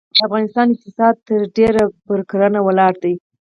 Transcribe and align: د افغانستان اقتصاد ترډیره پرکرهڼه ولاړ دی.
د 0.15 0.17
افغانستان 0.27 0.67
اقتصاد 0.69 1.15
ترډیره 1.27 1.83
پرکرهڼه 2.05 2.59
ولاړ 2.63 2.93
دی. 3.03 3.13